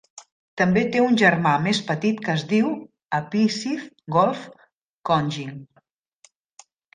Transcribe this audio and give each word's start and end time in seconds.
També 0.59 0.83
te 0.93 1.01
un 1.07 1.17
germà 1.21 1.51
més 1.65 1.81
petit 1.89 2.23
que 2.27 2.31
es 2.35 2.45
diu 2.53 2.71
Apisith 3.19 3.85
Golf 4.17 4.41
Kongying. 5.11 5.53